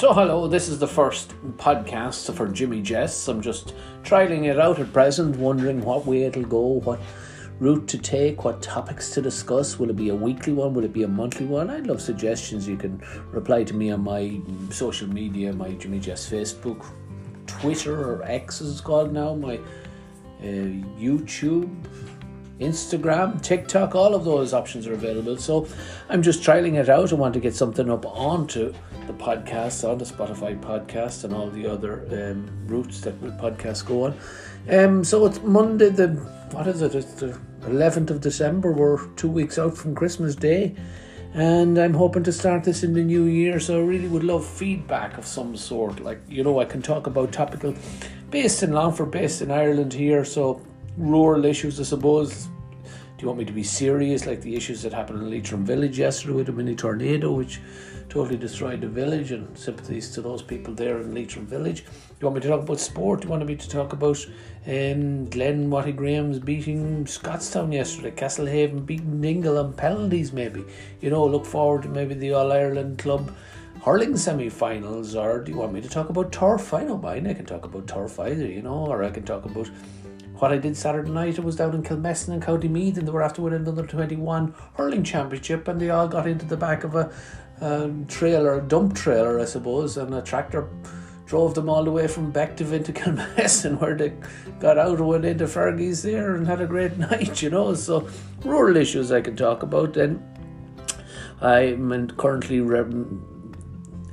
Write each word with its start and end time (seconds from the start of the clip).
So, 0.00 0.14
hello, 0.14 0.48
this 0.48 0.70
is 0.70 0.78
the 0.78 0.88
first 0.88 1.34
podcast 1.58 2.34
for 2.34 2.48
Jimmy 2.48 2.80
Jests. 2.80 3.28
I'm 3.28 3.42
just 3.42 3.74
trialing 4.02 4.46
it 4.46 4.58
out 4.58 4.78
at 4.78 4.94
present, 4.94 5.36
wondering 5.36 5.82
what 5.82 6.06
way 6.06 6.22
it'll 6.22 6.44
go, 6.44 6.80
what 6.88 6.98
route 7.58 7.86
to 7.88 7.98
take, 7.98 8.42
what 8.42 8.62
topics 8.62 9.10
to 9.10 9.20
discuss. 9.20 9.78
Will 9.78 9.90
it 9.90 9.96
be 9.96 10.08
a 10.08 10.14
weekly 10.14 10.54
one? 10.54 10.72
Will 10.72 10.84
it 10.84 10.94
be 10.94 11.02
a 11.02 11.06
monthly 11.06 11.44
one? 11.44 11.68
I'd 11.68 11.86
love 11.86 12.00
suggestions. 12.00 12.66
You 12.66 12.78
can 12.78 13.02
reply 13.30 13.62
to 13.62 13.74
me 13.74 13.90
on 13.90 14.02
my 14.02 14.40
social 14.70 15.06
media, 15.06 15.52
my 15.52 15.72
Jimmy 15.72 16.00
Jests 16.00 16.30
Facebook, 16.30 16.82
Twitter, 17.46 17.94
or 17.94 18.22
X 18.22 18.62
as 18.62 18.70
it's 18.70 18.80
called 18.80 19.12
now, 19.12 19.34
my 19.34 19.56
uh, 19.56 20.70
YouTube, 20.98 21.68
Instagram, 22.60 23.40
TikTok, 23.42 23.94
all 23.94 24.14
of 24.14 24.24
those 24.24 24.52
options 24.52 24.86
are 24.86 24.92
available. 24.92 25.36
So 25.38 25.66
I'm 26.08 26.22
just 26.22 26.42
trialing 26.42 26.74
it 26.74 26.88
out. 26.88 27.10
I 27.12 27.16
want 27.16 27.34
to 27.34 27.40
get 27.40 27.54
something 27.54 27.90
up 27.90 28.04
onto 28.04 28.74
the 29.06 29.14
podcast, 29.14 29.88
on 29.88 29.98
the 29.98 30.04
Spotify 30.04 30.60
podcast, 30.60 31.24
and 31.24 31.32
all 31.32 31.48
the 31.48 31.66
other 31.66 32.04
um, 32.12 32.48
routes 32.66 33.00
that 33.00 33.20
the 33.22 33.28
podcast 33.28 33.86
go 33.86 34.04
on. 34.04 34.18
Um, 34.68 35.04
so 35.04 35.24
it's 35.26 35.42
Monday, 35.42 35.88
the 35.88 36.08
what 36.52 36.66
is 36.66 36.82
it? 36.82 36.94
It's 36.94 37.14
the 37.14 37.38
11th 37.62 38.10
of 38.10 38.20
December. 38.20 38.72
We're 38.72 39.06
two 39.14 39.30
weeks 39.30 39.58
out 39.58 39.76
from 39.76 39.94
Christmas 39.94 40.34
Day. 40.34 40.76
And 41.32 41.78
I'm 41.78 41.94
hoping 41.94 42.24
to 42.24 42.32
start 42.32 42.64
this 42.64 42.82
in 42.82 42.92
the 42.92 43.04
new 43.04 43.24
year, 43.24 43.60
so 43.60 43.78
I 43.78 43.84
really 43.84 44.08
would 44.08 44.24
love 44.24 44.44
feedback 44.44 45.16
of 45.16 45.24
some 45.24 45.56
sort. 45.56 46.00
Like, 46.00 46.20
you 46.28 46.42
know, 46.42 46.58
I 46.58 46.64
can 46.64 46.82
talk 46.82 47.06
about 47.06 47.30
topical, 47.30 47.72
based 48.30 48.64
in 48.64 48.72
Longford, 48.72 49.12
based 49.12 49.40
in 49.40 49.52
Ireland 49.52 49.92
here, 49.92 50.24
so 50.24 50.60
rural 50.96 51.44
issues, 51.44 51.80
I 51.80 51.84
suppose. 51.84 52.48
Do 53.20 53.24
you 53.24 53.28
want 53.28 53.40
me 53.40 53.44
to 53.44 53.52
be 53.52 53.62
serious, 53.62 54.24
like 54.26 54.40
the 54.40 54.56
issues 54.56 54.80
that 54.82 54.94
happened 54.94 55.22
in 55.22 55.30
Leitrim 55.30 55.64
Village 55.64 55.98
yesterday 55.98 56.32
with 56.32 56.48
a 56.48 56.52
mini 56.52 56.74
tornado, 56.74 57.32
which 57.32 57.60
totally 58.08 58.38
destroyed 58.38 58.80
the 58.80 58.88
village, 58.88 59.30
and 59.30 59.56
sympathies 59.58 60.10
to 60.12 60.22
those 60.22 60.40
people 60.40 60.72
there 60.72 61.00
in 61.00 61.14
Leitrim 61.14 61.46
Village? 61.46 61.84
Do 61.84 61.90
you 62.20 62.26
want 62.28 62.36
me 62.36 62.40
to 62.40 62.48
talk 62.48 62.62
about 62.62 62.80
sport? 62.80 63.20
Do 63.20 63.26
you 63.26 63.30
want 63.30 63.44
me 63.44 63.56
to 63.56 63.68
talk 63.68 63.92
about 63.92 64.26
um, 64.66 65.28
Glen 65.28 65.68
Watty 65.68 65.92
Graham's 65.92 66.38
beating 66.38 67.04
Scottstown 67.04 67.74
yesterday, 67.74 68.10
Castlehaven 68.10 68.86
beating 68.86 69.20
Dingle 69.20 69.58
on 69.58 69.74
penalties, 69.74 70.32
maybe? 70.32 70.64
You 71.02 71.10
know, 71.10 71.26
look 71.26 71.44
forward 71.44 71.82
to 71.82 71.88
maybe 71.88 72.14
the 72.14 72.32
All 72.32 72.50
Ireland 72.50 72.98
Club 72.98 73.34
hurling 73.84 74.16
semi-finals 74.16 75.14
or 75.14 75.40
do 75.42 75.52
you 75.52 75.58
want 75.58 75.72
me 75.72 75.80
to 75.80 75.88
talk 75.88 76.08
about 76.10 76.30
turf 76.30 76.74
i 76.74 76.84
don't 76.84 77.02
mind 77.02 77.26
i 77.26 77.34
can 77.34 77.46
talk 77.46 77.64
about 77.64 77.86
turf 77.86 78.18
either 78.20 78.46
you 78.46 78.62
know 78.62 78.86
or 78.86 79.02
i 79.02 79.10
can 79.10 79.22
talk 79.22 79.44
about 79.44 79.68
what 80.40 80.52
I 80.52 80.56
did 80.56 80.74
Saturday 80.74 81.10
night, 81.10 81.38
I 81.38 81.42
was 81.42 81.56
down 81.56 81.74
in 81.74 81.82
Kilmessan 81.82 82.28
and 82.28 82.42
County 82.42 82.66
Meath, 82.66 82.96
and 82.96 83.06
they 83.06 83.12
were 83.12 83.22
after 83.22 83.42
winning 83.42 83.60
another 83.60 83.86
21 83.86 84.54
hurling 84.74 85.04
championship, 85.04 85.68
and 85.68 85.78
they 85.78 85.90
all 85.90 86.08
got 86.08 86.26
into 86.26 86.46
the 86.46 86.56
back 86.56 86.82
of 86.82 86.94
a, 86.94 87.12
um, 87.60 88.06
a 88.08 88.10
trailer, 88.10 88.58
a 88.58 88.62
dump 88.62 88.96
trailer, 88.96 89.38
I 89.38 89.44
suppose, 89.44 89.98
and 89.98 90.14
a 90.14 90.22
tractor 90.22 90.66
drove 91.26 91.54
them 91.54 91.68
all 91.68 91.84
the 91.84 91.92
way 91.92 92.08
from 92.08 92.32
Bective 92.32 92.72
into 92.72 92.90
Kilmessan, 92.94 93.78
where 93.80 93.94
they 93.94 94.14
got 94.60 94.78
out 94.78 94.98
and 94.98 95.08
went 95.08 95.26
into 95.26 95.44
Fergie's 95.44 96.02
there 96.02 96.36
and 96.36 96.46
had 96.46 96.62
a 96.62 96.66
great 96.66 96.96
night, 97.10 97.42
you 97.42 97.50
know. 97.50 97.74
So, 97.74 98.08
rural 98.42 98.78
issues 98.78 99.12
I 99.12 99.20
can 99.20 99.36
talk 99.36 99.62
about. 99.62 99.98
And 99.98 100.22
I'm 101.42 102.08
currently 102.12 102.60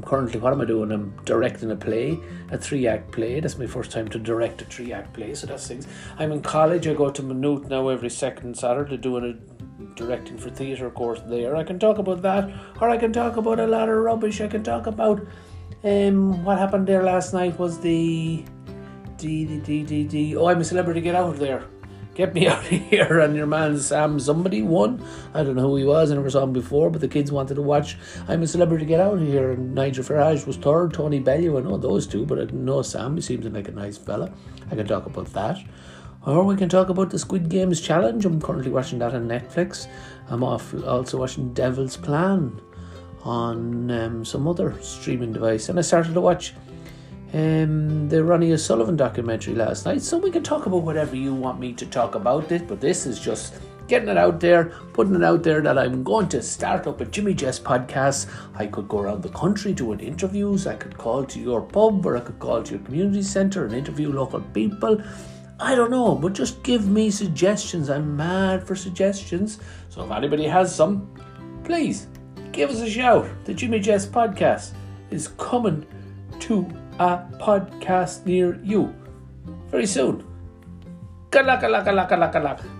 I'm 0.00 0.06
currently, 0.06 0.40
what 0.40 0.54
am 0.54 0.62
I 0.62 0.64
doing? 0.64 0.92
I'm 0.92 1.14
directing 1.26 1.70
a 1.70 1.76
play, 1.76 2.18
a 2.50 2.56
three 2.56 2.86
act 2.86 3.12
play. 3.12 3.38
That's 3.38 3.58
my 3.58 3.66
first 3.66 3.90
time 3.90 4.08
to 4.08 4.18
direct 4.18 4.62
a 4.62 4.64
three 4.64 4.94
act 4.94 5.12
play, 5.12 5.34
so 5.34 5.46
that's 5.46 5.68
things. 5.68 5.86
I'm 6.18 6.32
in 6.32 6.40
college, 6.40 6.88
I 6.88 6.94
go 6.94 7.10
to 7.10 7.22
Maynooth 7.22 7.68
now 7.68 7.88
every 7.88 8.08
second 8.08 8.56
Saturday 8.56 8.96
doing 8.96 9.24
a 9.30 9.94
directing 9.96 10.38
for 10.38 10.48
theatre 10.48 10.88
course 10.88 11.20
there. 11.26 11.54
I 11.54 11.64
can 11.64 11.78
talk 11.78 11.98
about 11.98 12.22
that, 12.22 12.50
or 12.80 12.88
I 12.88 12.96
can 12.96 13.12
talk 13.12 13.36
about 13.36 13.60
a 13.60 13.66
lot 13.66 13.90
of 13.90 13.96
rubbish. 13.98 14.40
I 14.40 14.48
can 14.48 14.62
talk 14.62 14.86
about 14.86 15.20
um, 15.84 16.46
what 16.46 16.56
happened 16.56 16.86
there 16.86 17.02
last 17.02 17.34
night 17.34 17.58
was 17.58 17.78
the. 17.78 18.42
D, 19.18 19.44
D, 19.44 19.60
D, 19.60 19.82
D, 19.82 20.04
D. 20.04 20.34
Oh, 20.34 20.46
I'm 20.46 20.62
a 20.62 20.64
celebrity, 20.64 21.02
get 21.02 21.14
out 21.14 21.28
of 21.28 21.38
there 21.38 21.66
get 22.20 22.34
me 22.34 22.46
out 22.52 22.62
of 22.62 22.68
here. 22.68 23.20
And 23.20 23.34
your 23.34 23.46
man 23.46 23.78
Sam 23.78 24.20
somebody 24.20 24.62
won. 24.62 25.02
I 25.34 25.42
don't 25.42 25.56
know 25.56 25.68
who 25.68 25.76
he 25.76 25.84
was, 25.84 26.10
I 26.10 26.14
never 26.14 26.30
saw 26.30 26.44
him 26.44 26.52
before, 26.52 26.90
but 26.90 27.00
the 27.00 27.08
kids 27.08 27.32
wanted 27.32 27.54
to 27.54 27.62
watch 27.62 27.96
I'm 28.28 28.42
a 28.42 28.46
Celebrity 28.46 28.84
Get 28.84 29.00
Out 29.00 29.14
of 29.14 29.26
Here. 29.26 29.52
And 29.52 29.74
Nigel 29.74 30.04
Farage 30.04 30.46
was 30.46 30.56
third, 30.56 30.92
Tony 30.94 31.18
Bellew, 31.18 31.58
I 31.58 31.62
know 31.62 31.76
those 31.76 32.06
two, 32.06 32.26
but 32.26 32.38
I 32.38 32.42
didn't 32.42 32.64
know 32.64 32.82
Sam. 32.82 33.16
He 33.16 33.22
seems 33.22 33.46
like 33.46 33.68
a 33.68 33.72
nice 33.72 33.96
fella. 33.96 34.32
I 34.70 34.76
can 34.76 34.86
talk 34.86 35.06
about 35.06 35.32
that. 35.32 35.58
Or 36.26 36.44
we 36.44 36.56
can 36.56 36.68
talk 36.68 36.90
about 36.90 37.08
the 37.10 37.18
Squid 37.18 37.48
Games 37.48 37.80
challenge. 37.80 38.26
I'm 38.26 38.40
currently 38.40 38.70
watching 38.70 38.98
that 38.98 39.14
on 39.14 39.26
Netflix. 39.26 39.86
I'm 40.28 40.44
off 40.44 40.74
also 40.84 41.18
watching 41.18 41.54
Devil's 41.54 41.96
Plan 41.96 42.60
on 43.22 43.90
um, 43.90 44.24
some 44.24 44.46
other 44.46 44.80
streaming 44.82 45.32
device. 45.32 45.70
And 45.70 45.78
I 45.78 45.82
started 45.82 46.12
to 46.12 46.20
watch 46.20 46.54
um, 47.32 48.08
the 48.08 48.22
Ronnie 48.24 48.52
O'Sullivan 48.52 48.96
documentary 48.96 49.54
last 49.54 49.84
night. 49.86 50.02
So 50.02 50.18
we 50.18 50.30
can 50.30 50.42
talk 50.42 50.66
about 50.66 50.82
whatever 50.82 51.16
you 51.16 51.34
want 51.34 51.60
me 51.60 51.72
to 51.74 51.86
talk 51.86 52.14
about 52.14 52.50
it, 52.50 52.66
but 52.66 52.80
this 52.80 53.06
is 53.06 53.20
just 53.20 53.54
getting 53.86 54.08
it 54.08 54.16
out 54.16 54.38
there, 54.38 54.66
putting 54.92 55.16
it 55.16 55.24
out 55.24 55.42
there 55.42 55.60
that 55.60 55.76
I'm 55.76 56.04
going 56.04 56.28
to 56.28 56.42
start 56.42 56.86
up 56.86 57.00
a 57.00 57.04
Jimmy 57.04 57.34
Jests 57.34 57.62
podcast. 57.62 58.30
I 58.54 58.66
could 58.66 58.88
go 58.88 59.00
around 59.00 59.22
the 59.22 59.30
country 59.30 59.72
doing 59.72 60.00
interviews, 60.00 60.66
I 60.66 60.76
could 60.76 60.96
call 60.96 61.24
to 61.24 61.40
your 61.40 61.60
pub 61.60 62.06
or 62.06 62.16
I 62.16 62.20
could 62.20 62.38
call 62.38 62.62
to 62.62 62.74
your 62.74 62.84
community 62.84 63.22
centre 63.22 63.64
and 63.64 63.74
interview 63.74 64.12
local 64.12 64.40
people. 64.40 65.02
I 65.58 65.74
don't 65.74 65.90
know, 65.90 66.14
but 66.14 66.32
just 66.32 66.62
give 66.62 66.88
me 66.88 67.10
suggestions. 67.10 67.90
I'm 67.90 68.16
mad 68.16 68.66
for 68.66 68.74
suggestions. 68.74 69.58
So 69.88 70.04
if 70.04 70.10
anybody 70.10 70.46
has 70.46 70.74
some, 70.74 71.12
please 71.64 72.06
give 72.52 72.70
us 72.70 72.80
a 72.80 72.88
shout. 72.88 73.28
The 73.44 73.54
Jimmy 73.54 73.80
Jests 73.80 74.10
podcast 74.10 74.72
is 75.10 75.28
coming 75.36 75.84
to 76.38 76.64
a 77.00 77.24
podcast 77.40 78.26
near 78.26 78.60
you 78.62 78.94
very 79.72 79.86
soon. 79.86 80.22
Good 81.30 82.79